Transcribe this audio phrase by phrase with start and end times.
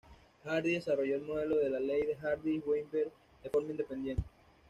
[0.43, 3.11] Hardy desarrolló el modelo de la ley de Hardy-Weinberg,
[3.43, 4.23] de forma independiente.